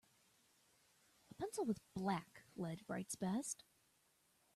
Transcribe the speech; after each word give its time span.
A 1.29 1.35
pencil 1.35 1.63
with 1.63 1.77
black 1.93 2.41
lead 2.55 2.81
writes 2.87 3.15
best. 3.15 3.63